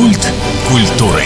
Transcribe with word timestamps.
Культ 0.00 0.32
культуры. 0.66 1.24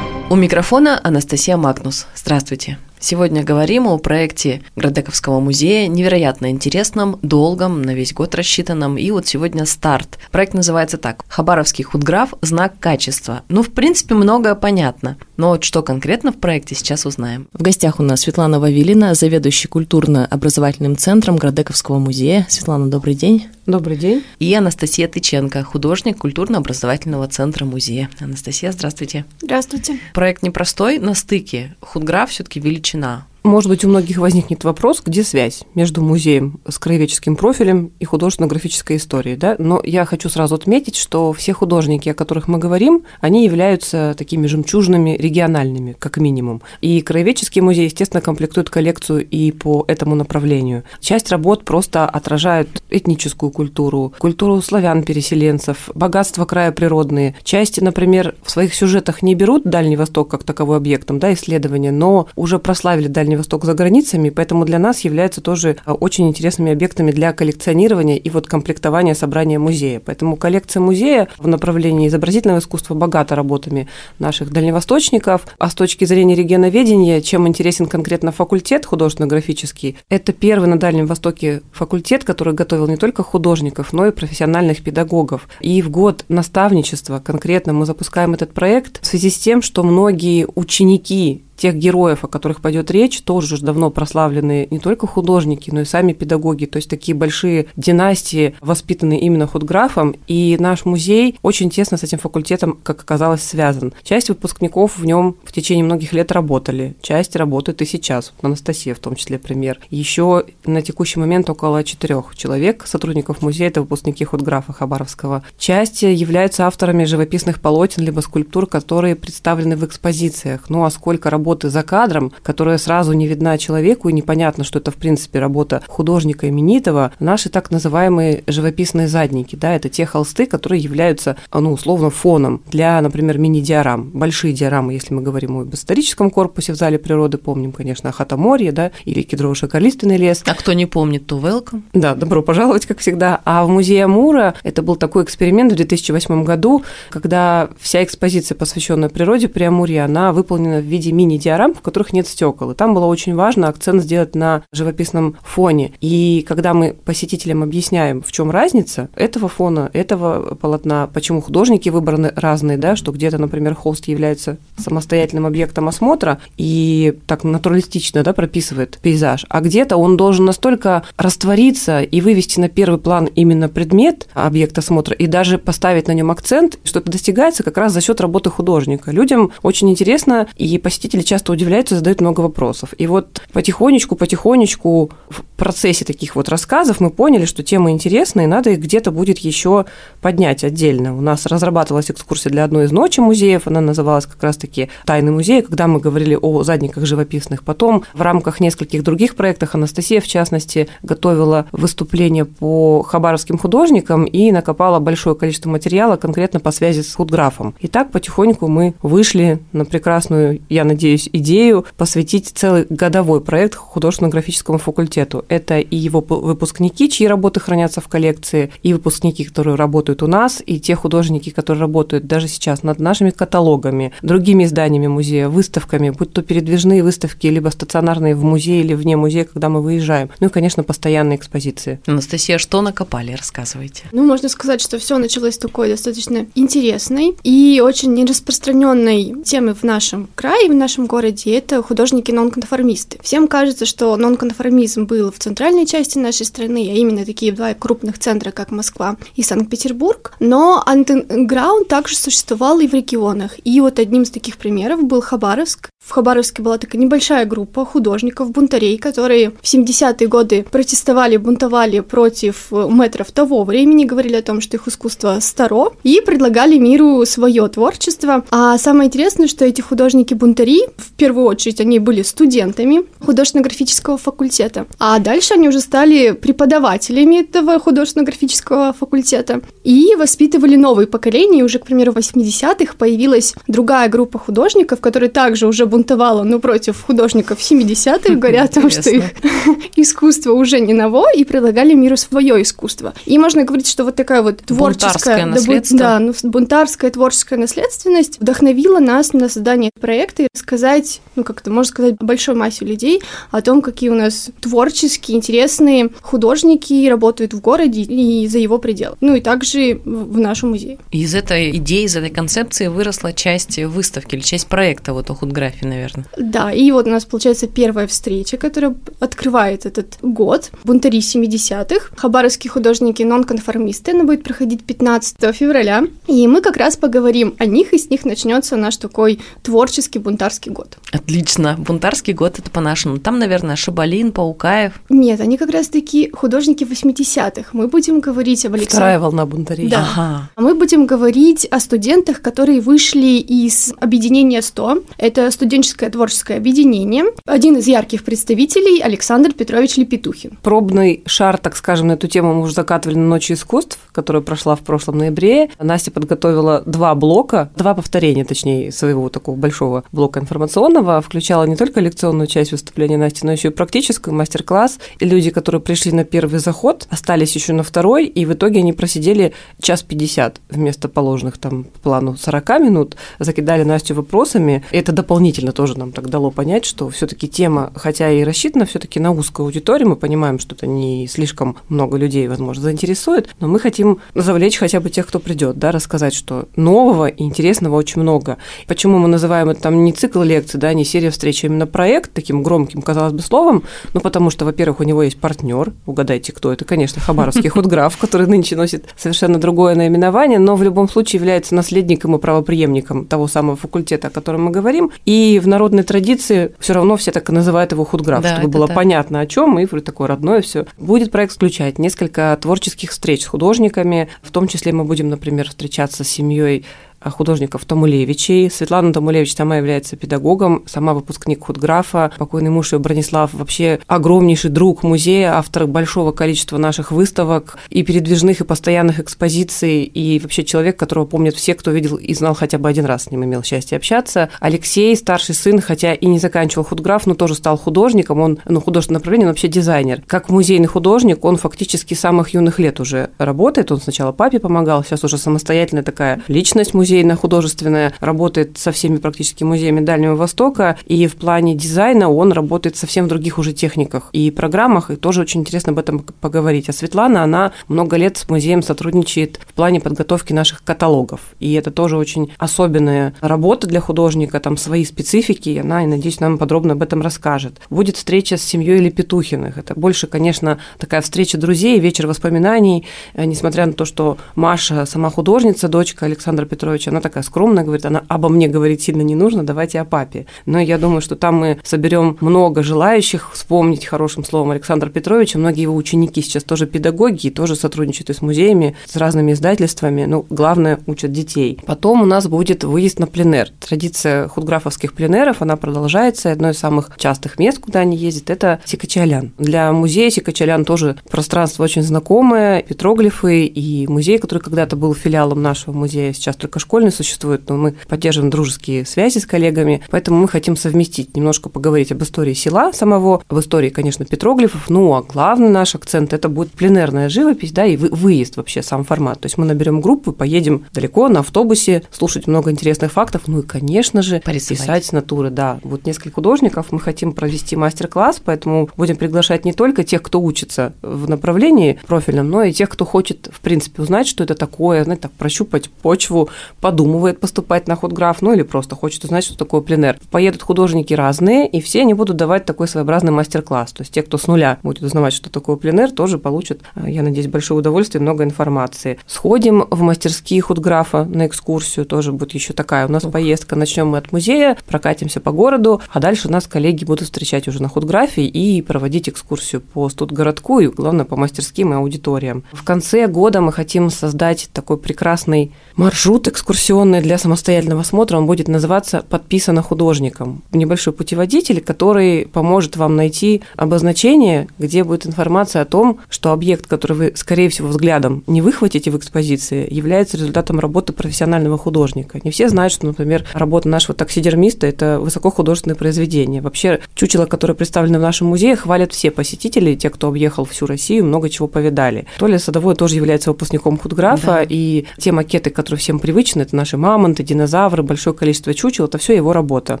У 0.30 0.36
микрофона 0.36 1.00
Анастасия 1.02 1.56
Магнус. 1.56 2.06
Здравствуйте. 2.14 2.78
Сегодня 3.00 3.42
говорим 3.42 3.88
о 3.88 3.98
проекте 3.98 4.62
Градековского 4.76 5.40
музея, 5.40 5.88
невероятно 5.88 6.50
интересном, 6.50 7.18
долгом, 7.22 7.82
на 7.82 7.94
весь 7.94 8.12
год 8.12 8.36
рассчитанном, 8.36 8.96
и 8.96 9.10
вот 9.10 9.26
сегодня 9.26 9.66
старт. 9.66 10.20
Проект 10.30 10.54
называется 10.54 10.98
так 10.98 11.24
«Хабаровский 11.26 11.82
худграф. 11.82 12.32
Знак 12.42 12.78
качества». 12.78 13.42
Ну, 13.48 13.64
в 13.64 13.72
принципе, 13.72 14.14
многое 14.14 14.54
понятно, 14.54 15.16
но 15.38 15.50
вот 15.50 15.64
что 15.64 15.82
конкретно 15.82 16.32
в 16.32 16.36
проекте, 16.36 16.74
сейчас 16.74 17.06
узнаем. 17.06 17.48
В 17.52 17.62
гостях 17.62 18.00
у 18.00 18.02
нас 18.02 18.20
Светлана 18.20 18.60
Вавилина, 18.60 19.14
заведующий 19.14 19.68
культурно-образовательным 19.68 20.96
центром 20.96 21.36
Градековского 21.36 21.98
музея. 21.98 22.46
Светлана, 22.50 22.90
добрый 22.90 23.14
день. 23.14 23.46
Добрый 23.64 23.96
день. 23.96 24.22
И 24.38 24.52
Анастасия 24.54 25.08
Тыченко, 25.08 25.62
художник 25.62 26.18
культурно-образовательного 26.18 27.26
центра 27.28 27.64
музея. 27.64 28.10
Анастасия, 28.20 28.72
здравствуйте. 28.72 29.24
Здравствуйте. 29.40 29.98
Проект 30.12 30.42
непростой, 30.42 30.98
на 30.98 31.14
стыке. 31.14 31.74
Худграф 31.80 32.30
все 32.30 32.44
таки 32.44 32.60
величина 32.60 32.98
величина. 32.98 33.26
Может 33.44 33.70
быть, 33.70 33.84
у 33.84 33.88
многих 33.88 34.18
возникнет 34.18 34.64
вопрос, 34.64 35.00
где 35.04 35.22
связь 35.22 35.62
между 35.74 36.02
музеем 36.02 36.60
с 36.68 36.78
краеведческим 36.78 37.36
профилем 37.36 37.92
и 37.98 38.04
художественно-графической 38.04 38.96
историей, 38.96 39.36
да? 39.36 39.54
Но 39.58 39.80
я 39.84 40.04
хочу 40.04 40.28
сразу 40.28 40.56
отметить, 40.56 40.96
что 40.96 41.32
все 41.32 41.52
художники, 41.52 42.08
о 42.08 42.14
которых 42.14 42.48
мы 42.48 42.58
говорим, 42.58 43.04
они 43.20 43.44
являются 43.44 44.14
такими 44.18 44.46
жемчужными 44.46 45.16
региональными, 45.16 45.96
как 45.98 46.16
минимум. 46.18 46.62
И 46.80 47.00
краеведческий 47.00 47.60
музей, 47.60 47.84
естественно, 47.84 48.20
комплектует 48.20 48.70
коллекцию 48.70 49.26
и 49.26 49.52
по 49.52 49.84
этому 49.86 50.14
направлению. 50.14 50.82
Часть 51.00 51.30
работ 51.30 51.64
просто 51.64 52.06
отражают 52.06 52.82
этническую 52.90 53.50
культуру, 53.50 54.12
культуру 54.18 54.60
славян-переселенцев, 54.60 55.90
богатство 55.94 56.44
края 56.44 56.72
природные. 56.72 57.36
Части, 57.44 57.80
например, 57.80 58.34
в 58.42 58.50
своих 58.50 58.74
сюжетах 58.74 59.22
не 59.22 59.34
берут 59.34 59.62
Дальний 59.64 59.96
Восток 59.96 60.28
как 60.28 60.42
таковой 60.42 60.76
объектом, 60.76 61.18
да, 61.18 61.32
исследования, 61.32 61.92
но 61.92 62.28
уже 62.34 62.58
прославили 62.58 63.06
Дальний 63.06 63.27
Восток 63.36 63.64
за 63.64 63.74
границами, 63.74 64.30
поэтому 64.30 64.64
для 64.64 64.78
нас 64.78 65.00
являются 65.00 65.40
тоже 65.40 65.76
а, 65.84 65.94
очень 65.94 66.28
интересными 66.28 66.72
объектами 66.72 67.12
для 67.12 67.32
коллекционирования 67.32 68.16
и 68.16 68.30
вот 68.30 68.46
комплектования 68.46 69.14
собрания 69.14 69.58
музея. 69.58 70.00
Поэтому 70.04 70.36
коллекция 70.36 70.80
музея 70.80 71.28
в 71.38 71.46
направлении 71.46 72.08
изобразительного 72.08 72.58
искусства 72.58 72.94
богата 72.94 73.34
работами 73.34 73.88
наших 74.18 74.50
дальневосточников, 74.50 75.46
а 75.58 75.70
с 75.70 75.74
точки 75.74 76.04
зрения 76.04 76.34
регионоведения, 76.34 77.20
чем 77.20 77.46
интересен 77.48 77.86
конкретно 77.86 78.32
факультет 78.32 78.86
художественно-графический, 78.86 79.96
это 80.08 80.32
первый 80.32 80.68
на 80.68 80.78
Дальнем 80.78 81.06
Востоке 81.06 81.62
факультет, 81.72 82.24
который 82.24 82.54
готовил 82.54 82.86
не 82.86 82.96
только 82.96 83.22
художников, 83.22 83.92
но 83.92 84.06
и 84.06 84.10
профессиональных 84.12 84.82
педагогов. 84.82 85.48
И 85.60 85.80
в 85.82 85.90
год 85.90 86.24
наставничества 86.28 87.20
конкретно 87.24 87.72
мы 87.72 87.86
запускаем 87.86 88.34
этот 88.34 88.52
проект 88.52 89.02
в 89.02 89.06
связи 89.06 89.30
с 89.30 89.38
тем, 89.38 89.62
что 89.62 89.82
многие 89.82 90.46
ученики 90.54 91.42
тех 91.58 91.74
героев, 91.74 92.24
о 92.24 92.28
которых 92.28 92.60
пойдет 92.60 92.90
речь, 92.90 93.20
тоже 93.22 93.54
уже 93.54 93.64
давно 93.64 93.90
прославленные 93.90 94.68
не 94.70 94.78
только 94.78 95.06
художники, 95.06 95.70
но 95.70 95.82
и 95.82 95.84
сами 95.84 96.12
педагоги, 96.12 96.64
то 96.64 96.76
есть 96.76 96.88
такие 96.88 97.14
большие 97.14 97.66
династии, 97.76 98.54
воспитанные 98.60 99.20
именно 99.20 99.46
худграфом, 99.46 100.14
и 100.26 100.56
наш 100.58 100.84
музей 100.84 101.38
очень 101.42 101.70
тесно 101.70 101.96
с 101.96 102.02
этим 102.02 102.18
факультетом, 102.18 102.78
как 102.82 103.00
оказалось, 103.00 103.42
связан. 103.42 103.92
Часть 104.02 104.28
выпускников 104.28 104.98
в 104.98 105.04
нем 105.04 105.36
в 105.44 105.52
течение 105.52 105.84
многих 105.84 106.12
лет 106.12 106.32
работали, 106.32 106.96
часть 107.02 107.36
работает 107.36 107.82
и 107.82 107.86
сейчас, 107.86 108.32
вот 108.36 108.46
Анастасия 108.46 108.94
в 108.94 108.98
том 109.00 109.16
числе 109.16 109.38
пример. 109.38 109.80
Еще 109.90 110.44
на 110.64 110.82
текущий 110.82 111.18
момент 111.18 111.50
около 111.50 111.82
четырех 111.84 112.36
человек, 112.36 112.86
сотрудников 112.86 113.42
музея, 113.42 113.68
это 113.68 113.80
выпускники 113.80 114.24
худграфа 114.24 114.72
Хабаровского. 114.72 115.42
Часть 115.58 116.02
являются 116.02 116.66
авторами 116.66 117.04
живописных 117.04 117.60
полотен 117.60 118.04
либо 118.04 118.20
скульптур, 118.20 118.66
которые 118.66 119.16
представлены 119.16 119.76
в 119.76 119.84
экспозициях. 119.84 120.68
Ну 120.68 120.84
а 120.84 120.90
сколько 120.90 121.30
работ 121.30 121.47
работы 121.48 121.70
за 121.70 121.82
кадром, 121.82 122.30
которая 122.42 122.76
сразу 122.76 123.14
не 123.14 123.26
видна 123.26 123.56
человеку, 123.56 124.10
и 124.10 124.12
непонятно, 124.12 124.64
что 124.64 124.80
это, 124.80 124.90
в 124.90 124.96
принципе, 124.96 125.38
работа 125.38 125.82
художника 125.88 126.46
именитого, 126.46 127.12
наши 127.20 127.48
так 127.48 127.70
называемые 127.70 128.44
живописные 128.46 129.08
задники, 129.08 129.56
да, 129.56 129.74
это 129.74 129.88
те 129.88 130.04
холсты, 130.04 130.44
которые 130.44 130.82
являются, 130.82 131.36
ну, 131.54 131.72
условно, 131.72 132.10
фоном 132.10 132.60
для, 132.70 133.00
например, 133.00 133.38
мини-диорам, 133.38 134.10
большие 134.10 134.52
диорамы, 134.52 134.92
если 134.92 135.14
мы 135.14 135.22
говорим 135.22 135.58
об 135.58 135.72
историческом 135.72 136.30
корпусе 136.30 136.74
в 136.74 136.76
Зале 136.76 136.98
природы, 136.98 137.38
помним, 137.38 137.72
конечно, 137.72 138.12
Хатаморье, 138.12 138.70
да, 138.70 138.90
или 139.06 139.22
кедрово-шоколистый 139.22 140.18
лес. 140.18 140.42
А 140.46 140.54
кто 140.54 140.74
не 140.74 140.84
помнит, 140.84 141.26
то 141.26 141.38
welcome. 141.38 141.80
Да, 141.94 142.14
добро 142.14 142.42
пожаловать, 142.42 142.84
как 142.84 142.98
всегда. 142.98 143.40
А 143.46 143.64
в 143.64 143.70
музее 143.70 144.04
Амура 144.04 144.54
это 144.64 144.82
был 144.82 144.96
такой 144.96 145.24
эксперимент 145.24 145.72
в 145.72 145.76
2008 145.76 146.44
году, 146.44 146.84
когда 147.08 147.70
вся 147.80 148.04
экспозиция, 148.04 148.54
посвященная 148.54 149.08
природе 149.08 149.48
при 149.48 149.64
Амуре, 149.64 150.02
она 150.02 150.34
выполнена 150.34 150.80
в 150.80 150.84
виде 150.84 151.10
мини 151.12 151.37
диорам, 151.38 151.74
в 151.74 151.80
которых 151.80 152.12
нет 152.12 152.26
стекол. 152.26 152.72
И 152.72 152.74
там 152.74 152.94
было 152.94 153.06
очень 153.06 153.34
важно 153.34 153.68
акцент 153.68 154.02
сделать 154.02 154.34
на 154.34 154.62
живописном 154.72 155.36
фоне. 155.42 155.92
И 156.00 156.44
когда 156.46 156.74
мы 156.74 156.94
посетителям 157.04 157.62
объясняем, 157.62 158.22
в 158.22 158.32
чем 158.32 158.50
разница 158.50 159.08
этого 159.14 159.48
фона, 159.48 159.90
этого 159.92 160.54
полотна, 160.54 161.06
почему 161.06 161.40
художники 161.40 161.88
выбраны 161.88 162.32
разные, 162.36 162.76
да, 162.76 162.96
что 162.96 163.12
где-то, 163.12 163.38
например, 163.38 163.74
холст 163.74 164.06
является 164.08 164.58
самостоятельным 164.76 165.46
объектом 165.46 165.88
осмотра 165.88 166.40
и 166.56 167.18
так 167.26 167.44
натуралистично 167.44 168.22
да, 168.22 168.32
прописывает 168.32 168.98
пейзаж, 169.02 169.46
а 169.48 169.60
где-то 169.60 169.96
он 169.96 170.16
должен 170.16 170.44
настолько 170.44 171.04
раствориться 171.16 172.02
и 172.02 172.20
вывести 172.20 172.60
на 172.60 172.68
первый 172.68 172.98
план 172.98 173.26
именно 173.34 173.68
предмет 173.68 174.28
объекта 174.34 174.80
осмотра 174.80 175.14
и 175.14 175.26
даже 175.26 175.58
поставить 175.58 176.08
на 176.08 176.12
нем 176.12 176.30
акцент, 176.30 176.78
что 176.84 177.00
это 177.00 177.10
достигается 177.10 177.62
как 177.62 177.76
раз 177.76 177.92
за 177.92 178.00
счет 178.00 178.20
работы 178.20 178.50
художника. 178.50 179.10
Людям 179.10 179.52
очень 179.62 179.90
интересно, 179.90 180.48
и 180.56 180.78
посетители 180.78 181.22
часто 181.28 181.52
удивляются, 181.52 181.96
задают 181.96 182.20
много 182.20 182.40
вопросов. 182.40 182.94
И 182.98 183.06
вот 183.06 183.42
потихонечку, 183.52 184.16
потихонечку 184.16 185.12
процессе 185.58 186.04
таких 186.04 186.36
вот 186.36 186.48
рассказов 186.48 187.00
мы 187.00 187.10
поняли, 187.10 187.44
что 187.44 187.62
тема 187.62 187.90
интересная, 187.90 188.44
и 188.44 188.46
надо 188.46 188.70
их 188.70 188.78
где-то 188.78 189.10
будет 189.10 189.38
еще 189.38 189.84
поднять 190.22 190.64
отдельно. 190.64 191.16
У 191.16 191.20
нас 191.20 191.44
разрабатывалась 191.46 192.10
экскурсия 192.10 192.50
для 192.50 192.64
одной 192.64 192.86
из 192.86 192.92
ночи 192.92 193.20
музеев, 193.20 193.66
она 193.66 193.80
называлась 193.80 194.24
как 194.24 194.42
раз-таки 194.42 194.88
«Тайный 195.04 195.32
музей», 195.32 195.60
когда 195.62 195.88
мы 195.88 196.00
говорили 196.00 196.38
о 196.40 196.62
задниках 196.62 197.04
живописных. 197.04 197.64
Потом 197.64 198.04
в 198.14 198.22
рамках 198.22 198.60
нескольких 198.60 199.02
других 199.02 199.34
проектов 199.34 199.74
Анастасия, 199.74 200.20
в 200.20 200.26
частности, 200.28 200.88
готовила 201.02 201.66
выступление 201.72 202.44
по 202.44 203.02
хабаровским 203.02 203.58
художникам 203.58 204.24
и 204.24 204.52
накопала 204.52 205.00
большое 205.00 205.34
количество 205.34 205.68
материала 205.68 206.16
конкретно 206.16 206.60
по 206.60 206.70
связи 206.70 207.00
с 207.00 207.12
худграфом. 207.14 207.74
И 207.80 207.88
так 207.88 208.12
потихоньку 208.12 208.68
мы 208.68 208.94
вышли 209.02 209.58
на 209.72 209.84
прекрасную, 209.84 210.60
я 210.68 210.84
надеюсь, 210.84 211.28
идею 211.32 211.84
посвятить 211.96 212.52
целый 212.54 212.86
годовой 212.88 213.40
проект 213.40 213.74
художественно-графическому 213.74 214.78
факультету. 214.78 215.44
Это 215.48 215.78
и 215.78 215.96
его 215.96 216.20
выпускники, 216.20 217.08
чьи 217.08 217.26
работы 217.26 217.60
хранятся 217.60 218.00
в 218.00 218.08
коллекции, 218.08 218.70
и 218.82 218.92
выпускники, 218.92 219.44
которые 219.44 219.76
работают 219.76 220.22
у 220.22 220.26
нас, 220.26 220.62
и 220.64 220.78
те 220.80 220.94
художники, 220.94 221.50
которые 221.50 221.80
работают 221.80 222.26
даже 222.26 222.48
сейчас 222.48 222.82
над 222.82 222.98
нашими 222.98 223.30
каталогами, 223.30 224.12
другими 224.22 224.64
изданиями 224.64 225.06
музея, 225.06 225.48
выставками, 225.48 226.10
будь 226.10 226.32
то 226.32 226.42
передвижные 226.42 227.02
выставки, 227.02 227.46
либо 227.46 227.68
стационарные 227.68 228.34
в 228.34 228.44
музее 228.44 228.82
или 228.82 228.94
вне 228.94 229.16
музея, 229.16 229.44
когда 229.44 229.68
мы 229.68 229.82
выезжаем. 229.82 230.30
Ну 230.40 230.48
и, 230.48 230.50
конечно, 230.50 230.82
постоянные 230.82 231.36
экспозиции. 231.36 232.00
Анастасия, 232.06 232.58
что 232.58 232.82
накопали, 232.82 233.32
рассказывайте. 233.32 234.04
Ну, 234.12 234.24
можно 234.24 234.48
сказать, 234.48 234.80
что 234.80 234.98
все 234.98 235.18
началось 235.18 235.58
такой 235.58 235.88
достаточно 235.88 236.46
интересной 236.54 237.36
и 237.42 237.80
очень 237.84 238.14
нераспространенной 238.14 239.42
темы 239.44 239.74
в 239.74 239.82
нашем 239.82 240.28
крае, 240.34 240.68
в 240.68 240.74
нашем 240.74 241.06
городе, 241.06 241.56
это 241.56 241.82
художники-нонконформисты. 241.82 243.18
Всем 243.22 243.48
кажется, 243.48 243.86
что 243.86 244.16
нонконформизм 244.16 245.06
был 245.06 245.30
в 245.30 245.37
центральной 245.38 245.86
части 245.86 246.18
нашей 246.18 246.46
страны, 246.46 246.88
а 246.90 246.94
именно 246.94 247.24
такие 247.24 247.52
два 247.52 247.74
крупных 247.74 248.18
центра, 248.18 248.50
как 248.50 248.70
Москва 248.70 249.16
и 249.34 249.42
Санкт-Петербург, 249.42 250.34
но 250.40 250.82
андеграунд 250.84 251.88
также 251.88 252.16
существовал 252.16 252.80
и 252.80 252.86
в 252.86 252.94
регионах. 252.94 253.54
И 253.64 253.80
вот 253.80 253.98
одним 253.98 254.22
из 254.22 254.30
таких 254.30 254.56
примеров 254.56 255.02
был 255.02 255.20
Хабаровск. 255.20 255.90
В 256.08 256.12
Хабаровске 256.12 256.62
была 256.62 256.78
такая 256.78 257.02
небольшая 257.02 257.44
группа 257.44 257.84
художников, 257.84 258.50
бунтарей, 258.50 258.96
которые 258.96 259.50
в 259.50 259.64
70-е 259.64 260.26
годы 260.26 260.64
протестовали, 260.70 261.36
бунтовали 261.36 262.00
против 262.00 262.68
метров 262.70 263.30
того 263.30 263.62
времени, 263.64 264.06
говорили 264.06 264.36
о 264.36 264.42
том, 264.42 264.62
что 264.62 264.78
их 264.78 264.88
искусство 264.88 265.36
старо, 265.42 265.92
и 266.04 266.22
предлагали 266.24 266.78
миру 266.78 267.26
свое 267.26 267.68
творчество. 267.68 268.42
А 268.48 268.78
самое 268.78 269.08
интересное, 269.08 269.48
что 269.48 269.66
эти 269.66 269.82
художники-бунтари 269.82 270.84
в 270.96 271.12
первую 271.12 271.44
очередь 271.44 271.82
они 271.82 271.98
были 271.98 272.22
студентами 272.22 273.02
художественно-графического 273.20 274.16
факультета, 274.16 274.86
а 274.98 275.18
дальше 275.18 275.54
они 275.54 275.68
уже 275.68 275.80
стали 275.80 276.30
преподавателями 276.30 277.42
этого 277.42 277.78
художественно-графического 277.78 278.94
факультета 278.94 279.60
и 279.84 280.14
воспитывали 280.16 280.76
новые 280.76 281.06
поколения, 281.06 281.60
и 281.60 281.62
уже, 281.64 281.78
к 281.78 281.84
примеру, 281.84 282.12
в 282.12 282.16
80-х 282.16 282.94
появилась 282.96 283.54
другая 283.66 284.08
группа 284.08 284.38
художников, 284.38 285.02
которые 285.02 285.28
также 285.28 285.66
уже 285.66 285.84
забунтовала, 285.98 286.44
ну, 286.44 286.60
против 286.60 287.02
художников 287.02 287.58
70-х, 287.58 288.34
говоря 288.34 288.64
о 288.64 288.68
том, 288.68 288.90
что 288.90 289.10
их 289.10 289.24
искусство 289.96 290.52
уже 290.52 290.80
не 290.80 290.94
ново, 290.94 291.32
и 291.34 291.44
предлагали 291.44 291.94
миру 291.94 292.16
свое 292.16 292.62
искусство. 292.62 293.14
И 293.26 293.38
можно 293.38 293.64
говорить, 293.64 293.88
что 293.88 294.04
вот 294.04 294.14
такая 294.16 294.42
вот 294.42 294.58
творческая... 294.58 295.44
наследство. 295.46 295.98
Да, 295.98 296.18
ну, 296.20 296.34
бунтарская 296.42 297.10
творческая 297.10 297.58
наследственность 297.58 298.40
вдохновила 298.40 299.00
нас 299.00 299.32
на 299.32 299.48
создание 299.48 299.90
проекта 300.00 300.44
и 300.44 300.48
сказать, 300.52 301.20
ну, 301.36 301.44
как-то 301.44 301.70
можно 301.70 301.90
сказать, 301.90 302.14
большой 302.20 302.54
массе 302.54 302.84
людей 302.84 303.22
о 303.50 303.60
том, 303.60 303.82
какие 303.82 304.10
у 304.10 304.14
нас 304.14 304.50
творческие, 304.60 305.36
интересные 305.36 306.10
художники 306.22 307.08
работают 307.08 307.54
в 307.54 307.60
городе 307.60 308.02
и 308.02 308.46
за 308.46 308.58
его 308.58 308.78
пределы. 308.78 309.16
Ну, 309.20 309.34
и 309.34 309.40
также 309.40 310.00
в 310.04 310.38
нашем 310.38 310.70
музее. 310.70 310.98
Из 311.10 311.34
этой 311.34 311.76
идеи, 311.76 312.04
из 312.04 312.16
этой 312.16 312.30
концепции 312.30 312.86
выросла 312.86 313.32
часть 313.32 313.78
выставки 313.78 314.36
или 314.36 314.42
часть 314.42 314.68
проекта 314.68 315.12
вот 315.12 315.30
о 315.30 315.34
худграфии, 315.34 315.87
наверное. 315.88 316.26
Да, 316.36 316.72
и 316.72 316.90
вот 316.92 317.06
у 317.06 317.10
нас 317.10 317.24
получается 317.24 317.66
первая 317.66 318.06
встреча, 318.06 318.56
которая 318.56 318.94
открывает 319.20 319.86
этот 319.86 320.18
год. 320.22 320.70
Бунтари 320.84 321.18
70-х, 321.18 322.10
хабаровские 322.16 322.70
художники 322.70 323.22
нонконформисты. 323.22 324.12
Она 324.12 324.24
будет 324.24 324.42
проходить 324.42 324.84
15 324.84 325.54
февраля. 325.54 326.04
И 326.26 326.46
мы 326.46 326.60
как 326.60 326.76
раз 326.76 326.96
поговорим 326.96 327.54
о 327.58 327.66
них, 327.66 327.92
и 327.92 327.98
с 327.98 328.10
них 328.10 328.24
начнется 328.24 328.76
наш 328.76 328.96
такой 328.96 329.40
творческий 329.62 330.18
бунтарский 330.18 330.72
год. 330.72 330.98
Отлично. 331.12 331.76
Бунтарский 331.78 332.32
год 332.32 332.58
это 332.58 332.70
по-нашему. 332.70 333.18
Там, 333.18 333.38
наверное, 333.38 333.76
Шабалин, 333.76 334.32
Паукаев. 334.32 334.92
Нет, 335.08 335.40
они 335.40 335.56
как 335.56 335.70
раз 335.70 335.88
таки 335.88 336.30
художники 336.32 336.84
80-х. 336.84 337.70
Мы 337.72 337.88
будем 337.88 338.20
говорить 338.20 338.64
об 338.66 338.74
Александре. 338.74 338.96
Вторая 338.96 339.18
волна 339.18 339.46
бунтарей. 339.46 339.88
Да. 339.88 340.00
Ага. 340.00 340.50
Мы 340.56 340.74
будем 340.74 341.06
говорить 341.06 341.66
о 341.70 341.80
студентах, 341.80 342.42
которые 342.42 342.80
вышли 342.80 343.38
из 343.38 343.92
объединения 344.00 344.62
100. 344.62 345.04
Это 345.18 345.50
студенческое 345.68 346.08
творческое 346.08 346.56
объединение. 346.56 347.24
Один 347.44 347.76
из 347.76 347.86
ярких 347.86 348.24
представителей 348.24 349.02
Александр 349.02 349.52
Петрович 349.52 349.98
Лепетухин. 349.98 350.58
Пробный 350.62 351.22
шар, 351.26 351.58
так 351.58 351.76
скажем, 351.76 352.06
на 352.06 352.12
эту 352.12 352.26
тему 352.26 352.54
мы 352.54 352.62
уже 352.62 352.72
закатывали 352.72 353.18
на 353.18 353.26
Ночи 353.26 353.52
искусств, 353.52 353.98
которая 354.12 354.42
прошла 354.42 354.76
в 354.76 354.80
прошлом 354.80 355.18
ноябре. 355.18 355.68
Настя 355.78 356.10
подготовила 356.10 356.82
два 356.86 357.14
блока, 357.14 357.70
два 357.76 357.92
повторения, 357.92 358.46
точнее, 358.46 358.90
своего 358.92 359.28
такого 359.28 359.56
большого 359.56 360.04
блока 360.10 360.40
информационного. 360.40 361.20
Включала 361.20 361.64
не 361.64 361.76
только 361.76 362.00
лекционную 362.00 362.46
часть 362.46 362.72
выступления 362.72 363.18
Насти, 363.18 363.44
но 363.44 363.52
еще 363.52 363.68
и 363.68 363.70
практическую, 363.70 364.32
мастер-класс. 364.34 364.98
И 365.18 365.26
люди, 365.26 365.50
которые 365.50 365.82
пришли 365.82 366.12
на 366.12 366.24
первый 366.24 366.60
заход, 366.60 367.06
остались 367.10 367.54
еще 367.54 367.74
на 367.74 367.82
второй, 367.82 368.24
и 368.24 368.46
в 368.46 368.54
итоге 368.54 368.78
они 368.80 368.94
просидели 368.94 369.52
час 369.82 370.02
пятьдесят 370.02 370.62
вместо 370.70 371.10
положенных 371.10 371.58
там 371.58 371.84
по 371.84 371.98
плану 372.00 372.38
40 372.38 372.68
минут, 372.80 373.16
закидали 373.38 373.82
Настю 373.82 374.14
вопросами. 374.14 374.82
Это 374.92 375.12
дополнительно 375.12 375.57
тоже 375.72 375.98
нам 375.98 376.12
так 376.12 376.28
дало 376.28 376.50
понять, 376.50 376.84
что 376.84 377.08
все-таки 377.10 377.48
тема, 377.48 377.92
хотя 377.94 378.30
и 378.30 378.44
рассчитана 378.44 378.86
все-таки 378.86 379.20
на 379.20 379.32
узкую 379.32 379.66
аудиторию, 379.66 380.08
мы 380.08 380.16
понимаем, 380.16 380.58
что 380.58 380.74
это 380.74 380.86
не 380.86 381.26
слишком 381.26 381.76
много 381.88 382.16
людей, 382.16 382.48
возможно, 382.48 382.82
заинтересует, 382.82 383.48
но 383.60 383.68
мы 383.68 383.80
хотим 383.80 384.18
завлечь 384.34 384.78
хотя 384.78 385.00
бы 385.00 385.10
тех, 385.10 385.26
кто 385.26 385.38
придет, 385.38 385.78
да, 385.78 385.92
рассказать, 385.92 386.34
что 386.34 386.68
нового 386.76 387.26
и 387.26 387.42
интересного 387.42 387.96
очень 387.96 388.22
много. 388.22 388.58
Почему 388.86 389.18
мы 389.18 389.28
называем 389.28 389.70
это 389.70 389.82
там 389.82 390.04
не 390.04 390.12
цикл 390.12 390.42
лекций, 390.42 390.80
да, 390.80 390.92
не 390.94 391.04
серия 391.04 391.30
встреч, 391.30 391.64
а 391.64 391.66
именно 391.66 391.86
проект 391.86 392.32
таким 392.32 392.62
громким, 392.62 393.02
казалось 393.02 393.32
бы, 393.32 393.40
словом, 393.40 393.84
ну, 394.14 394.20
потому 394.20 394.50
что, 394.50 394.64
во-первых, 394.64 395.00
у 395.00 395.04
него 395.04 395.22
есть 395.22 395.38
партнер, 395.38 395.92
угадайте, 396.06 396.52
кто 396.52 396.72
это, 396.72 396.84
конечно, 396.84 397.20
Хабаровский 397.20 397.68
худграф, 397.68 398.16
который 398.16 398.46
нынче 398.46 398.76
носит 398.76 399.06
совершенно 399.16 399.58
другое 399.58 399.94
наименование, 399.94 400.58
но 400.58 400.76
в 400.76 400.82
любом 400.82 401.08
случае 401.08 401.38
является 401.38 401.74
наследником 401.74 402.36
и 402.36 402.38
правоприемником 402.38 403.26
того 403.26 403.48
самого 403.48 403.76
факультета, 403.76 404.28
о 404.28 404.30
котором 404.30 404.64
мы 404.64 404.70
говорим, 404.70 405.10
и 405.24 405.47
в 405.58 405.66
народной 405.66 406.02
традиции 406.02 406.74
все 406.78 406.92
равно 406.92 407.16
все 407.16 407.30
так 407.32 407.48
и 407.48 407.52
называют 407.52 407.92
его 407.92 408.04
худграф, 408.04 408.42
Да, 408.42 408.56
чтобы 408.56 408.68
было 408.68 408.86
так. 408.86 408.96
понятно 408.96 409.40
о 409.40 409.46
чем, 409.46 409.78
и 409.78 409.86
такое 410.04 410.28
родное 410.28 410.60
все. 410.60 410.86
Будет 410.98 411.30
проект 411.30 411.54
включать 411.54 411.98
несколько 411.98 412.56
творческих 412.60 413.10
встреч 413.10 413.42
с 413.44 413.46
художниками, 413.46 414.28
в 414.42 414.50
том 414.50 414.68
числе 414.68 414.92
мы 414.92 415.04
будем, 415.04 415.28
например, 415.28 415.68
встречаться 415.68 416.24
с 416.24 416.28
семьей 416.28 416.84
художников 417.24 417.84
Тамулевичей. 417.84 418.70
Светлана 418.70 419.12
Тамулевич 419.12 419.54
сама 419.54 419.76
является 419.76 420.16
педагогом, 420.16 420.84
сама 420.86 421.14
выпускник 421.14 421.64
худграфа. 421.64 422.32
Покойный 422.38 422.70
муж 422.70 422.92
ее 422.92 422.98
Бронислав 422.98 423.52
вообще 423.54 424.00
огромнейший 424.06 424.70
друг 424.70 425.02
музея, 425.02 425.56
автор 425.56 425.86
большого 425.86 426.32
количества 426.32 426.78
наших 426.78 427.12
выставок 427.12 427.78
и 427.90 428.02
передвижных, 428.02 428.60
и 428.60 428.64
постоянных 428.64 429.20
экспозиций, 429.20 430.04
и 430.04 430.38
вообще 430.38 430.64
человек, 430.64 430.98
которого 430.98 431.26
помнят 431.26 431.54
все, 431.54 431.74
кто 431.74 431.90
видел 431.90 432.16
и 432.16 432.34
знал 432.34 432.54
хотя 432.54 432.78
бы 432.78 432.88
один 432.88 433.04
раз 433.04 433.24
с 433.24 433.30
ним, 433.30 433.44
имел 433.44 433.62
счастье 433.62 433.96
общаться. 433.96 434.50
Алексей, 434.60 435.16
старший 435.16 435.54
сын, 435.54 435.80
хотя 435.80 436.14
и 436.14 436.26
не 436.26 436.38
заканчивал 436.38 436.84
худграф, 436.84 437.26
но 437.26 437.34
тоже 437.34 437.54
стал 437.54 437.76
художником, 437.76 438.40
он, 438.40 438.58
ну, 438.66 438.80
художественное 438.80 439.18
направление, 439.18 439.46
он 439.46 439.52
вообще 439.52 439.68
дизайнер. 439.68 440.22
Как 440.26 440.48
музейный 440.48 440.86
художник, 440.86 441.44
он 441.44 441.56
фактически 441.56 442.14
с 442.14 442.20
самых 442.20 442.54
юных 442.54 442.78
лет 442.78 443.00
уже 443.00 443.30
работает, 443.38 443.90
он 443.90 444.00
сначала 444.00 444.32
папе 444.32 444.60
помогал, 444.60 445.02
сейчас 445.02 445.24
уже 445.24 445.38
самостоятельная 445.38 446.02
такая 446.02 446.42
личность 446.48 446.94
музейно-художественная, 447.18 448.14
работает 448.20 448.78
со 448.78 448.92
всеми 448.92 449.16
практически 449.16 449.64
музеями 449.64 450.00
Дальнего 450.00 450.36
Востока, 450.36 450.98
и 451.06 451.26
в 451.26 451.36
плане 451.36 451.74
дизайна 451.74 452.30
он 452.30 452.52
работает 452.52 452.96
совсем 452.96 453.26
в 453.26 453.28
других 453.28 453.58
уже 453.58 453.72
техниках 453.72 454.28
и 454.32 454.50
программах, 454.50 455.10
и 455.10 455.16
тоже 455.16 455.40
очень 455.40 455.60
интересно 455.60 455.92
об 455.92 455.98
этом 455.98 456.24
поговорить. 456.40 456.88
А 456.88 456.92
Светлана, 456.92 457.42
она 457.42 457.72
много 457.88 458.16
лет 458.16 458.36
с 458.36 458.48
музеем 458.48 458.82
сотрудничает 458.82 459.60
в 459.66 459.72
плане 459.74 460.00
подготовки 460.00 460.52
наших 460.52 460.84
каталогов, 460.84 461.40
и 461.60 461.72
это 461.74 461.90
тоже 461.90 462.16
очень 462.16 462.52
особенная 462.58 463.34
работа 463.40 463.86
для 463.86 464.00
художника, 464.00 464.60
там 464.60 464.76
свои 464.76 465.04
специфики, 465.04 465.70
и 465.70 465.78
она, 465.78 466.02
я 466.02 466.06
надеюсь, 466.06 466.40
нам 466.40 466.58
подробно 466.58 466.92
об 466.92 467.02
этом 467.02 467.22
расскажет. 467.22 467.80
Будет 467.90 468.16
встреча 468.16 468.56
с 468.56 468.62
семьей 468.62 468.98
Лепетухиных, 468.98 469.78
это 469.78 469.94
больше, 469.94 470.26
конечно, 470.26 470.78
такая 470.98 471.20
встреча 471.20 471.58
друзей, 471.58 471.98
вечер 471.98 472.26
воспоминаний, 472.26 473.06
Э, 473.38 473.44
несмотря 473.44 473.86
на 473.86 473.92
то, 473.92 474.04
что 474.04 474.36
Маша 474.56 475.06
сама 475.06 475.30
художница, 475.30 475.88
дочка 475.88 476.26
Александра 476.26 476.66
Петровича, 476.66 476.97
она 477.06 477.20
такая 477.20 477.44
скромная, 477.44 477.84
говорит, 477.84 478.06
она 478.06 478.24
обо 478.28 478.48
мне 478.48 478.66
говорить 478.66 479.02
сильно 479.02 479.22
не 479.22 479.36
нужно, 479.36 479.64
давайте 479.64 480.00
о 480.00 480.04
папе. 480.04 480.46
Но 480.66 480.80
я 480.80 480.98
думаю, 480.98 481.20
что 481.20 481.36
там 481.36 481.56
мы 481.56 481.78
соберем 481.84 482.36
много 482.40 482.82
желающих 482.82 483.52
вспомнить 483.52 484.06
хорошим 484.06 484.44
словом 484.44 484.70
Александра 484.70 485.10
Петровича. 485.10 485.58
Многие 485.58 485.82
его 485.82 485.94
ученики 485.94 486.42
сейчас 486.42 486.64
тоже 486.64 486.86
педагоги 486.86 487.46
и 487.46 487.50
тоже 487.50 487.76
сотрудничают 487.76 488.30
и 488.30 488.32
с 488.32 488.42
музеями, 488.42 488.96
с 489.06 489.16
разными 489.16 489.52
издательствами. 489.52 490.24
Ну, 490.24 490.46
главное, 490.50 490.98
учат 491.06 491.32
детей. 491.32 491.78
Потом 491.86 492.22
у 492.22 492.24
нас 492.24 492.48
будет 492.48 492.84
выезд 492.84 493.18
на 493.18 493.26
пленер. 493.26 493.68
Традиция 493.80 494.48
худграфовских 494.48 495.12
пленеров, 495.12 495.62
она 495.62 495.76
продолжается. 495.76 496.50
Одно 496.50 496.70
из 496.70 496.78
самых 496.78 497.10
частых 497.18 497.58
мест, 497.58 497.78
куда 497.78 498.00
они 498.00 498.16
ездят, 498.16 498.50
это 498.50 498.80
Сикачалян. 498.84 499.52
Для 499.58 499.92
музея 499.92 500.30
Сикачалян 500.30 500.84
тоже 500.84 501.16
пространство 501.30 501.84
очень 501.84 502.02
знакомое. 502.02 502.82
Петроглифы 502.82 503.66
и 503.66 504.06
музей, 504.06 504.38
который 504.38 504.60
когда-то 504.60 504.96
был 504.96 505.14
филиалом 505.14 505.62
нашего 505.62 505.94
музея, 505.94 506.32
сейчас 506.32 506.56
только 506.56 506.78
школьный 506.88 507.12
существует, 507.12 507.68
но 507.68 507.76
мы 507.76 507.94
поддерживаем 508.08 508.50
дружеские 508.50 509.04
связи 509.04 509.40
с 509.40 509.44
коллегами, 509.46 510.02
поэтому 510.08 510.40
мы 510.40 510.48
хотим 510.48 510.74
совместить, 510.74 511.36
немножко 511.36 511.68
поговорить 511.68 512.12
об 512.12 512.22
истории 512.22 512.54
села 512.54 512.94
самого, 512.94 513.42
в 513.50 513.60
истории, 513.60 513.90
конечно, 513.90 514.24
петроглифов, 514.24 514.88
ну 514.88 515.12
а 515.14 515.22
главный 515.22 515.68
наш 515.68 515.94
акцент 515.94 516.32
это 516.32 516.48
будет 516.48 516.70
пленерная 516.72 517.28
живопись, 517.28 517.72
да, 517.72 517.84
и 517.84 517.98
вы- 517.98 518.08
выезд 518.08 518.56
вообще, 518.56 518.82
сам 518.82 519.04
формат. 519.04 519.38
То 519.38 519.46
есть 519.46 519.58
мы 519.58 519.66
наберем 519.66 520.00
группу, 520.00 520.32
поедем 520.32 520.86
далеко 520.94 521.28
на 521.28 521.40
автобусе, 521.40 522.04
слушать 522.10 522.46
много 522.46 522.70
интересных 522.70 523.12
фактов, 523.12 523.42
ну 523.48 523.58
и, 523.58 523.62
конечно 523.62 524.22
же, 524.22 524.40
Порисовать. 524.40 524.80
писать 524.80 525.12
натуры, 525.12 525.50
да. 525.50 525.80
Вот 525.82 526.06
несколько 526.06 526.36
художников 526.36 526.86
мы 526.90 527.00
хотим 527.00 527.32
провести 527.34 527.76
мастер-класс, 527.76 528.40
поэтому 528.42 528.88
будем 528.96 529.16
приглашать 529.16 529.66
не 529.66 529.74
только 529.74 530.04
тех, 530.04 530.22
кто 530.22 530.40
учится 530.40 530.94
в 531.02 531.28
направлении 531.28 532.00
профильном, 532.06 532.48
но 532.48 532.62
и 532.62 532.72
тех, 532.72 532.88
кто 532.88 533.04
хочет, 533.04 533.50
в 533.52 533.60
принципе, 533.60 534.00
узнать, 534.00 534.26
что 534.26 534.42
это 534.42 534.54
такое, 534.54 535.04
знаете, 535.04 535.24
так 535.24 535.32
прощупать 535.32 535.90
почву, 535.90 536.48
подумывает 536.80 537.40
поступать 537.40 537.88
на 537.88 537.96
худграф, 537.96 538.42
ну 538.42 538.52
или 538.52 538.62
просто 538.62 538.94
хочет 538.94 539.24
узнать, 539.24 539.44
что 539.44 539.56
такое 539.56 539.80
пленер. 539.80 540.18
Поедут 540.30 540.62
художники 540.62 541.14
разные, 541.14 541.68
и 541.68 541.80
все 541.80 542.02
они 542.02 542.14
будут 542.14 542.36
давать 542.36 542.64
такой 542.64 542.88
своеобразный 542.88 543.32
мастер-класс. 543.32 543.92
То 543.92 544.02
есть 544.02 544.12
те, 544.12 544.22
кто 544.22 544.38
с 544.38 544.46
нуля 544.46 544.78
будет 544.82 545.02
узнавать, 545.02 545.32
что 545.32 545.50
такое 545.50 545.76
пленер, 545.76 546.10
тоже 546.10 546.38
получат, 546.38 546.80
э, 546.94 547.10
я 547.10 547.22
надеюсь, 547.22 547.48
большое 547.48 547.80
удовольствие, 547.80 548.22
много 548.22 548.44
информации. 548.44 549.18
Сходим 549.26 549.86
в 549.90 550.00
мастерские 550.02 550.60
худграфа 550.60 551.24
на 551.24 551.46
экскурсию, 551.46 552.06
тоже 552.06 552.32
будет 552.32 552.52
еще 552.52 552.72
такая 552.72 553.06
у 553.06 553.10
нас 553.10 553.24
поездка. 553.24 553.76
Начнем 553.76 554.08
мы 554.08 554.18
от 554.18 554.32
музея, 554.32 554.76
прокатимся 554.86 555.40
по 555.40 555.52
городу, 555.52 556.00
а 556.12 556.20
дальше 556.20 556.48
нас 556.48 556.66
коллеги 556.66 557.04
будут 557.04 557.24
встречать 557.24 557.68
уже 557.68 557.82
на 557.82 557.88
худграфе 557.88 558.42
и 558.44 558.82
проводить 558.82 559.28
экскурсию 559.28 559.80
по 559.80 560.08
студгородку 560.08 560.80
и, 560.80 560.86
главное, 560.86 561.24
по 561.24 561.36
мастерским 561.36 561.92
и 561.92 561.96
аудиториям. 561.96 562.64
В 562.72 562.84
конце 562.84 563.26
года 563.26 563.60
мы 563.60 563.72
хотим 563.72 564.10
создать 564.10 564.70
такой 564.72 564.98
прекрасный 564.98 565.72
маршрут 565.96 566.48
экскурсионный 566.68 567.22
для 567.22 567.38
самостоятельного 567.38 568.02
осмотра, 568.02 568.36
он 568.36 568.44
будет 568.44 568.68
называться 568.68 569.24
«Подписано 569.26 569.80
художником». 569.80 570.62
Небольшой 570.70 571.14
путеводитель, 571.14 571.80
который 571.80 572.46
поможет 572.46 572.98
вам 572.98 573.16
найти 573.16 573.62
обозначение, 573.76 574.68
где 574.78 575.02
будет 575.02 575.26
информация 575.26 575.80
о 575.80 575.86
том, 575.86 576.18
что 576.28 576.52
объект, 576.52 576.86
который 576.86 577.16
вы, 577.16 577.32
скорее 577.36 577.70
всего, 577.70 577.88
взглядом 577.88 578.44
не 578.46 578.60
выхватите 578.60 579.10
в 579.10 579.16
экспозиции, 579.16 579.88
является 579.90 580.36
результатом 580.36 580.78
работы 580.78 581.14
профессионального 581.14 581.78
художника. 581.78 582.38
Не 582.44 582.50
все 582.50 582.68
знают, 582.68 582.92
что, 582.92 583.06
например, 583.06 583.46
работа 583.54 583.88
нашего 583.88 584.12
таксидермиста– 584.12 584.86
это 584.88 585.20
высокохудожественное 585.20 585.96
произведение. 585.96 586.60
Вообще, 586.60 587.00
чучело, 587.14 587.46
которое 587.46 587.72
представлено 587.72 588.18
в 588.18 588.22
нашем 588.22 588.48
музее, 588.48 588.76
хвалят 588.76 589.14
все 589.14 589.30
посетители, 589.30 589.94
те, 589.94 590.10
кто 590.10 590.28
объехал 590.28 590.66
всю 590.66 590.84
Россию, 590.84 591.24
много 591.24 591.48
чего 591.48 591.66
повидали. 591.66 592.26
Толя 592.38 592.58
Садовой 592.58 592.94
тоже 592.94 593.14
является 593.14 593.48
выпускником 593.50 593.96
худграфа, 593.96 594.46
да. 594.46 594.66
и 594.68 595.06
те 595.16 595.32
макеты, 595.32 595.70
которые 595.70 595.98
всем 595.98 596.18
привычны, 596.18 596.57
это 596.62 596.76
наши 596.76 596.96
мамонты, 596.96 597.42
динозавры, 597.42 598.02
большое 598.02 598.34
количество 598.34 598.74
чучел, 598.74 599.06
это 599.06 599.18
все 599.18 599.34
его 599.34 599.52
работа 599.52 600.00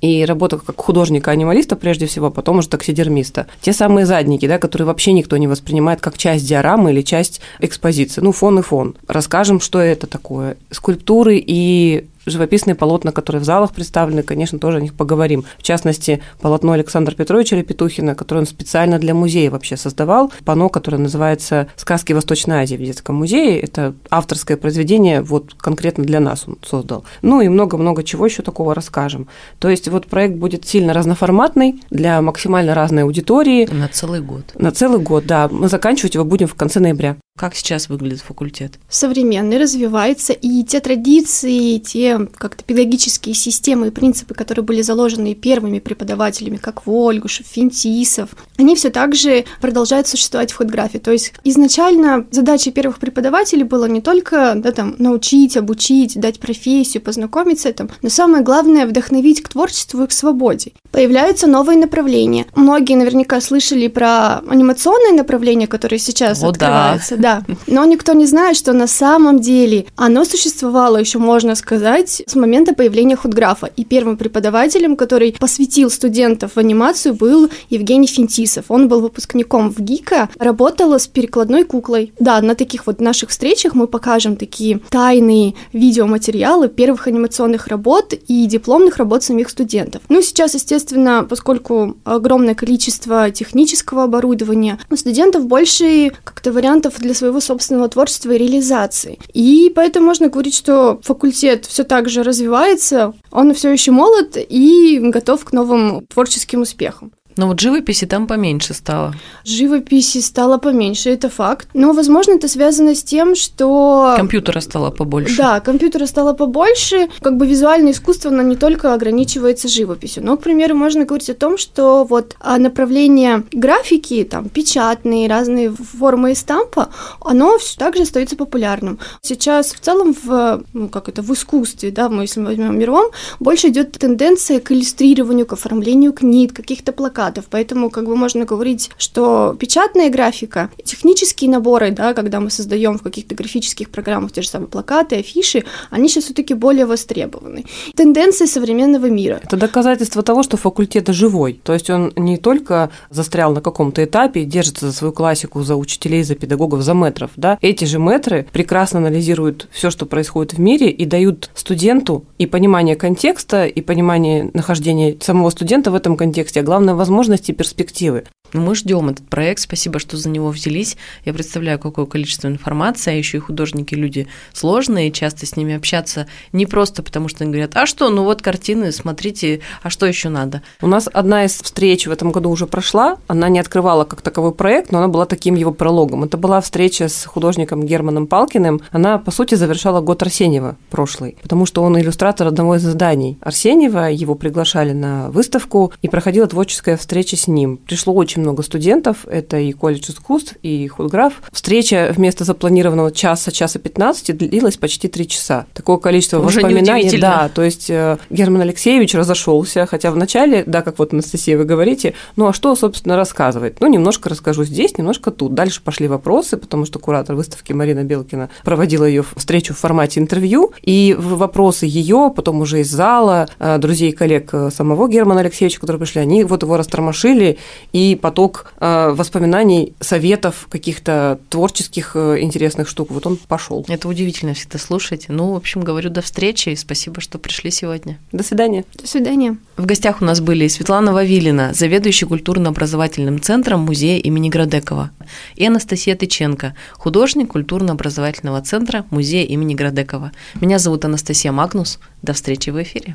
и 0.00 0.24
работа 0.24 0.58
как 0.58 0.76
художника-анималиста 0.76 1.76
прежде 1.76 2.06
всего, 2.06 2.26
а 2.26 2.30
потом 2.30 2.58
уже 2.58 2.68
таксидермиста. 2.68 3.46
Те 3.60 3.72
самые 3.72 4.06
задники, 4.06 4.46
да, 4.46 4.58
которые 4.58 4.86
вообще 4.86 5.12
никто 5.12 5.36
не 5.36 5.46
воспринимает 5.46 6.00
как 6.00 6.18
часть 6.18 6.46
диорамы 6.46 6.92
или 6.92 7.02
часть 7.02 7.40
экспозиции. 7.60 8.20
Ну, 8.20 8.32
фон 8.32 8.58
и 8.58 8.62
фон. 8.62 8.96
Расскажем, 9.08 9.60
что 9.60 9.78
это 9.80 10.06
такое. 10.06 10.56
Скульптуры 10.70 11.42
и 11.44 12.06
живописные 12.26 12.74
полотна, 12.74 13.12
которые 13.12 13.40
в 13.40 13.44
залах 13.44 13.72
представлены, 13.72 14.22
конечно, 14.22 14.58
тоже 14.58 14.78
о 14.78 14.80
них 14.80 14.94
поговорим. 14.94 15.44
В 15.58 15.62
частности, 15.62 16.22
полотно 16.40 16.72
Александра 16.72 17.14
Петровича 17.14 17.56
Репетухина, 17.56 18.14
которое 18.14 18.40
он 18.40 18.46
специально 18.46 18.98
для 18.98 19.14
музея 19.14 19.50
вообще 19.50 19.76
создавал, 19.76 20.32
пано, 20.44 20.68
которое 20.68 20.98
называется 20.98 21.68
«Сказки 21.76 22.12
Восточной 22.12 22.62
Азии» 22.62 22.76
в 22.76 22.82
детском 22.82 23.16
музее. 23.16 23.60
Это 23.60 23.94
авторское 24.10 24.56
произведение 24.56 25.22
вот 25.22 25.54
конкретно 25.54 26.04
для 26.04 26.20
нас 26.20 26.44
он 26.46 26.58
создал. 26.64 27.04
Ну 27.22 27.40
и 27.40 27.48
много-много 27.48 28.02
чего 28.02 28.26
еще 28.26 28.42
такого 28.42 28.74
расскажем. 28.74 29.28
То 29.58 29.68
есть 29.68 29.88
вот 29.88 30.06
проект 30.06 30.36
будет 30.36 30.66
сильно 30.66 30.92
разноформатный 30.92 31.80
для 31.90 32.20
максимально 32.22 32.74
разной 32.74 33.04
аудитории. 33.04 33.66
На 33.66 33.88
целый 33.88 34.20
год. 34.20 34.52
На 34.54 34.70
целый 34.72 35.00
год, 35.00 35.26
да. 35.26 35.48
Мы 35.50 35.68
заканчивать 35.68 36.14
его 36.14 36.24
будем 36.24 36.46
в 36.46 36.54
конце 36.54 36.80
ноября. 36.80 37.16
Как 37.36 37.54
сейчас 37.54 37.90
выглядит 37.90 38.22
факультет? 38.22 38.78
Современный, 38.88 39.58
развивается, 39.58 40.32
и 40.32 40.64
те 40.64 40.80
традиции, 40.80 41.76
те 41.76 42.18
как-то 42.34 42.64
педагогические 42.64 43.34
системы 43.34 43.88
и 43.88 43.90
принципы, 43.90 44.32
которые 44.32 44.64
были 44.64 44.80
заложены 44.80 45.34
первыми 45.34 45.78
преподавателями, 45.78 46.56
как 46.56 46.86
Вольгушев, 46.86 47.46
Финтисов, 47.46 48.30
они 48.56 48.74
все 48.74 48.88
так 48.88 49.14
же 49.14 49.44
продолжают 49.60 50.08
существовать 50.08 50.50
в 50.50 50.56
худграфе. 50.56 50.98
То 50.98 51.12
есть 51.12 51.34
изначально 51.44 52.26
задачей 52.30 52.70
первых 52.70 52.98
преподавателей 52.98 53.64
было 53.64 53.84
не 53.84 54.00
только 54.00 54.54
да, 54.56 54.72
там, 54.72 54.94
научить, 54.98 55.58
обучить, 55.58 56.18
дать 56.18 56.40
профессию, 56.40 57.02
познакомиться 57.02 57.70
там, 57.74 57.90
но 58.00 58.08
самое 58.08 58.42
главное 58.42 58.86
вдохновить 58.86 59.42
к 59.42 59.50
творчеству 59.50 60.04
и 60.04 60.06
к 60.06 60.12
свободе. 60.12 60.72
Появляются 60.90 61.46
новые 61.46 61.76
направления. 61.76 62.46
Многие 62.54 62.94
наверняка 62.94 63.42
слышали 63.42 63.88
про 63.88 64.38
анимационные 64.48 65.12
направления, 65.12 65.66
которые 65.66 65.98
сейчас 65.98 66.42
О, 66.42 66.48
открываются. 66.48 67.18
Да 67.18 67.25
да. 67.26 67.42
Но 67.66 67.84
никто 67.84 68.12
не 68.12 68.26
знает, 68.26 68.56
что 68.56 68.72
на 68.72 68.86
самом 68.86 69.40
деле 69.40 69.86
оно 69.96 70.24
существовало 70.24 70.96
еще, 70.96 71.18
можно 71.18 71.56
сказать, 71.56 72.22
с 72.24 72.34
момента 72.36 72.72
появления 72.72 73.16
худграфа. 73.16 73.66
И 73.76 73.84
первым 73.84 74.16
преподавателем, 74.16 74.96
который 74.96 75.32
посвятил 75.32 75.90
студентов 75.90 76.52
в 76.54 76.58
анимацию, 76.58 77.14
был 77.14 77.50
Евгений 77.68 78.06
Финтисов. 78.06 78.66
Он 78.68 78.86
был 78.86 79.00
выпускником 79.00 79.70
в 79.70 79.80
ГИКа, 79.80 80.28
работала 80.38 80.98
с 80.98 81.08
перекладной 81.08 81.64
куклой. 81.64 82.12
Да, 82.20 82.40
на 82.40 82.54
таких 82.54 82.86
вот 82.86 83.00
наших 83.00 83.30
встречах 83.30 83.74
мы 83.74 83.88
покажем 83.88 84.36
такие 84.36 84.78
тайные 84.90 85.54
видеоматериалы 85.72 86.68
первых 86.68 87.08
анимационных 87.08 87.66
работ 87.66 88.14
и 88.28 88.46
дипломных 88.46 88.98
работ 88.98 89.24
самих 89.24 89.50
студентов. 89.50 90.02
Ну, 90.08 90.22
сейчас, 90.22 90.54
естественно, 90.54 91.26
поскольку 91.28 91.96
огромное 92.04 92.54
количество 92.54 93.32
технического 93.32 94.04
оборудования, 94.04 94.78
у 94.90 94.96
студентов 94.96 95.46
больше 95.46 96.12
как-то 96.22 96.52
вариантов 96.52 96.94
для 96.98 97.15
своего 97.16 97.40
собственного 97.40 97.88
творчества 97.88 98.32
и 98.32 98.38
реализации. 98.38 99.18
И 99.32 99.72
поэтому 99.74 100.06
можно 100.06 100.28
говорить, 100.28 100.54
что 100.54 101.00
факультет 101.02 101.66
все 101.66 101.84
так 101.84 102.08
же 102.08 102.22
развивается, 102.22 103.14
он 103.30 103.54
все 103.54 103.72
еще 103.72 103.90
молод 103.90 104.36
и 104.36 105.00
готов 105.02 105.44
к 105.44 105.52
новым 105.52 106.06
творческим 106.06 106.62
успехам. 106.62 107.12
Но 107.36 107.48
вот 107.48 107.60
живописи 107.60 108.06
там 108.06 108.26
поменьше 108.26 108.74
стало. 108.74 109.14
Живописи 109.44 110.20
стало 110.20 110.58
поменьше, 110.58 111.10
это 111.10 111.28
факт. 111.28 111.68
Но, 111.74 111.92
возможно, 111.92 112.32
это 112.32 112.48
связано 112.48 112.94
с 112.94 113.02
тем, 113.02 113.34
что... 113.34 114.14
Компьютера 114.16 114.60
стало 114.60 114.90
побольше. 114.90 115.36
Да, 115.36 115.60
компьютера 115.60 116.06
стало 116.06 116.32
побольше. 116.32 117.08
Как 117.20 117.36
бы 117.36 117.46
визуальное 117.46 117.92
искусство, 117.92 118.30
оно 118.30 118.42
не 118.42 118.56
только 118.56 118.94
ограничивается 118.94 119.68
живописью. 119.68 120.24
Но, 120.24 120.36
к 120.36 120.42
примеру, 120.42 120.74
можно 120.74 121.04
говорить 121.04 121.30
о 121.30 121.34
том, 121.34 121.58
что 121.58 122.04
вот 122.04 122.36
а, 122.40 122.58
направление 122.58 123.44
графики, 123.52 124.24
там, 124.24 124.48
печатные, 124.48 125.28
разные 125.28 125.70
формы 125.70 126.34
стампа, 126.34 126.88
оно 127.20 127.58
все 127.58 127.78
так 127.78 127.96
же 127.96 128.02
остается 128.02 128.36
популярным. 128.36 128.98
Сейчас 129.20 129.72
в 129.72 129.80
целом 129.80 130.14
в, 130.24 130.64
ну, 130.72 130.88
как 130.88 131.08
это, 131.08 131.22
в 131.22 131.32
искусстве, 131.32 131.90
да, 131.90 132.08
мы, 132.08 132.24
если 132.24 132.40
мы 132.40 132.46
возьмем 132.46 132.78
мировом, 132.78 133.10
больше 133.40 133.68
идет 133.68 133.92
тенденция 133.92 134.60
к 134.60 134.72
иллюстрированию, 134.72 135.46
к 135.46 135.52
оформлению 135.52 136.12
книг, 136.12 136.54
каких-то 136.54 136.92
плакатов, 136.92 137.25
плакатов, 137.26 137.46
поэтому 137.50 137.90
как 137.90 138.06
бы 138.06 138.16
можно 138.16 138.44
говорить, 138.44 138.90
что 138.98 139.56
печатная 139.58 140.10
графика, 140.10 140.70
технические 140.84 141.50
наборы, 141.50 141.90
да, 141.90 142.14
когда 142.14 142.40
мы 142.40 142.50
создаем 142.50 142.98
в 142.98 143.02
каких-то 143.02 143.34
графических 143.34 143.90
программах 143.90 144.32
те 144.32 144.42
же 144.42 144.48
самые 144.48 144.68
плакаты, 144.68 145.16
афиши, 145.16 145.64
они 145.90 146.08
сейчас 146.08 146.24
все-таки 146.24 146.54
более 146.54 146.86
востребованы. 146.86 147.64
Тенденции 147.94 148.46
современного 148.46 149.06
мира. 149.06 149.40
Это 149.42 149.56
доказательство 149.56 150.22
того, 150.22 150.42
что 150.42 150.56
факультет 150.56 151.08
живой, 151.08 151.60
то 151.62 151.72
есть 151.72 151.90
он 151.90 152.12
не 152.16 152.36
только 152.36 152.90
застрял 153.10 153.52
на 153.52 153.60
каком-то 153.60 154.04
этапе, 154.04 154.44
держится 154.44 154.86
за 154.86 154.92
свою 154.92 155.12
классику, 155.12 155.62
за 155.62 155.76
учителей, 155.76 156.22
за 156.22 156.34
педагогов, 156.34 156.82
за 156.82 156.94
метров, 156.94 157.30
да, 157.36 157.58
эти 157.60 157.84
же 157.84 157.98
метры 157.98 158.46
прекрасно 158.52 158.98
анализируют 158.98 159.68
все, 159.72 159.90
что 159.90 160.06
происходит 160.06 160.54
в 160.54 160.60
мире, 160.60 160.90
и 160.90 161.04
дают 161.04 161.50
студенту 161.54 162.24
и 162.38 162.46
понимание 162.46 162.96
контекста, 162.96 163.66
и 163.66 163.80
понимание 163.80 164.50
нахождения 164.54 165.16
самого 165.20 165.50
студента 165.50 165.90
в 165.90 165.94
этом 165.94 166.16
контексте, 166.16 166.60
а 166.60 166.62
главное, 166.62 166.94
возможность 166.94 167.15
возможности 167.16 167.50
и 167.50 167.54
перспективы. 167.54 168.24
Ну, 168.52 168.62
мы 168.62 168.74
ждем 168.74 169.08
этот 169.08 169.28
проект, 169.28 169.60
спасибо, 169.60 169.98
что 169.98 170.16
за 170.16 170.28
него 170.28 170.50
взялись. 170.50 170.96
Я 171.24 171.32
представляю, 171.32 171.78
какое 171.78 172.06
количество 172.06 172.48
информации, 172.48 173.12
а 173.12 173.16
еще 173.16 173.38
и 173.38 173.40
художники 173.40 173.94
люди 173.94 174.28
сложные, 174.52 175.10
часто 175.10 175.46
с 175.46 175.56
ними 175.56 175.74
общаться 175.74 176.26
не 176.52 176.66
просто 176.66 177.02
потому, 177.02 177.28
что 177.28 177.44
они 177.44 177.52
говорят, 177.52 177.76
а 177.76 177.86
что, 177.86 178.08
ну 178.08 178.24
вот 178.24 178.42
картины, 178.42 178.92
смотрите, 178.92 179.60
а 179.82 179.90
что 179.90 180.06
еще 180.06 180.28
надо? 180.28 180.62
У 180.80 180.86
нас 180.86 181.08
одна 181.12 181.44
из 181.44 181.60
встреч 181.60 182.06
в 182.06 182.10
этом 182.10 182.32
году 182.32 182.50
уже 182.50 182.66
прошла, 182.66 183.18
она 183.26 183.48
не 183.48 183.58
открывала 183.58 184.04
как 184.04 184.22
таковой 184.22 184.52
проект, 184.52 184.92
но 184.92 184.98
она 184.98 185.08
была 185.08 185.26
таким 185.26 185.54
его 185.54 185.72
прологом. 185.72 186.24
Это 186.24 186.36
была 186.36 186.60
встреча 186.60 187.08
с 187.08 187.24
художником 187.24 187.84
Германом 187.84 188.26
Палкиным, 188.26 188.80
она, 188.90 189.18
по 189.18 189.30
сути, 189.30 189.54
завершала 189.54 190.00
год 190.00 190.22
Арсеньева 190.22 190.76
прошлый, 190.90 191.36
потому 191.42 191.66
что 191.66 191.82
он 191.82 191.98
иллюстратор 191.98 192.46
одного 192.46 192.76
из 192.76 192.86
изданий 192.86 193.38
Арсеньева, 193.40 194.10
его 194.10 194.34
приглашали 194.34 194.92
на 194.92 195.30
выставку, 195.30 195.92
и 196.02 196.08
проходила 196.08 196.46
творческая 196.46 196.96
встреча 196.96 197.36
с 197.36 197.48
ним. 197.48 197.76
Пришло 197.78 198.14
очень 198.14 198.35
очень 198.36 198.42
много 198.42 198.62
студентов, 198.62 199.26
это 199.26 199.58
и 199.58 199.72
колледж 199.72 200.10
искусств, 200.10 200.56
и 200.62 200.86
худграф. 200.88 201.40
Встреча 201.52 202.12
вместо 202.14 202.44
запланированного 202.44 203.10
часа, 203.10 203.50
часа 203.50 203.78
15 203.78 204.36
длилась 204.36 204.76
почти 204.76 205.08
три 205.08 205.26
часа. 205.26 205.64
Такое 205.72 205.96
количество 205.96 206.38
Уже 206.38 206.60
воспоминаний. 206.60 207.16
Да, 207.18 207.48
то 207.48 207.62
есть 207.62 207.88
э, 207.88 208.18
Герман 208.28 208.60
Алексеевич 208.60 209.14
разошелся, 209.14 209.86
хотя 209.86 210.10
вначале, 210.10 210.64
да, 210.66 210.82
как 210.82 210.98
вот 210.98 211.14
Анастасия, 211.14 211.56
вы 211.56 211.64
говорите, 211.64 212.12
ну 212.36 212.46
а 212.46 212.52
что, 212.52 212.76
собственно, 212.76 213.16
рассказывать? 213.16 213.80
Ну, 213.80 213.86
немножко 213.86 214.28
расскажу 214.28 214.64
здесь, 214.64 214.98
немножко 214.98 215.30
тут. 215.30 215.54
Дальше 215.54 215.80
пошли 215.82 216.06
вопросы, 216.06 216.58
потому 216.58 216.84
что 216.84 216.98
куратор 216.98 217.36
выставки 217.36 217.72
Марина 217.72 218.04
Белкина 218.04 218.50
проводила 218.64 219.06
ее 219.06 219.24
встречу 219.34 219.72
в 219.72 219.78
формате 219.78 220.20
интервью, 220.20 220.72
и 220.82 221.16
вопросы 221.18 221.86
ее, 221.86 222.30
потом 222.36 222.60
уже 222.60 222.80
из 222.80 222.90
зала, 222.90 223.48
э, 223.58 223.78
друзей 223.78 224.10
и 224.10 224.12
коллег 224.12 224.50
э, 224.52 224.70
самого 224.70 225.08
Германа 225.08 225.40
Алексеевича, 225.40 225.80
которые 225.80 226.00
пришли, 226.00 226.20
они 226.20 226.44
вот 226.44 226.62
его 226.62 226.76
растормошили, 226.76 227.56
и 227.92 228.18
поток 228.26 228.72
э, 228.80 229.10
воспоминаний, 229.14 229.94
советов, 230.00 230.66
каких-то 230.68 231.38
творческих 231.48 232.16
э, 232.16 232.40
интересных 232.40 232.88
штук. 232.88 233.12
Вот 233.12 233.24
он 233.24 233.36
пошел. 233.36 233.84
Это 233.86 234.08
удивительно 234.08 234.52
всегда 234.52 234.80
слушать. 234.80 235.26
Ну, 235.28 235.52
в 235.52 235.56
общем, 235.56 235.82
говорю, 235.82 236.10
до 236.10 236.22
встречи 236.22 236.70
и 236.70 236.74
спасибо, 236.76 237.20
что 237.20 237.38
пришли 237.38 237.70
сегодня. 237.70 238.18
До 238.32 238.42
свидания. 238.42 238.84
До 238.94 239.06
свидания. 239.06 239.58
В 239.76 239.86
гостях 239.86 240.22
у 240.22 240.24
нас 240.24 240.40
были 240.40 240.66
Светлана 240.66 241.12
Вавилина, 241.12 241.72
заведующий 241.72 242.26
культурно-образовательным 242.26 243.40
центром 243.40 243.82
музея 243.82 244.18
имени 244.18 244.48
Градекова, 244.48 245.12
и 245.54 245.64
Анастасия 245.64 246.16
Тыченко, 246.16 246.74
художник 246.94 247.52
культурно-образовательного 247.52 248.60
центра 248.60 249.04
музея 249.10 249.46
имени 249.46 249.74
Градекова. 249.74 250.32
Меня 250.60 250.80
зовут 250.80 251.04
Анастасия 251.04 251.52
Магнус. 251.52 252.00
До 252.22 252.32
встречи 252.32 252.70
в 252.70 252.82
эфире. 252.82 253.14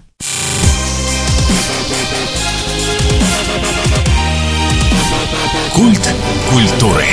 Культ 5.73 6.13
культуры. 6.49 7.05